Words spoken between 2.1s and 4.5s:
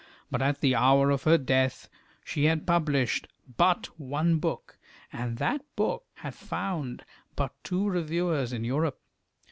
she had published but one